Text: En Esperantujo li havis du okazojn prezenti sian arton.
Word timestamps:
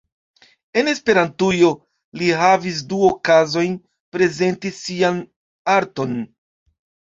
En 0.81 0.87
Esperantujo 0.93 1.69
li 2.21 2.31
havis 2.39 2.81
du 2.95 3.03
okazojn 3.11 3.77
prezenti 4.19 4.75
sian 4.81 5.23
arton. 5.79 6.21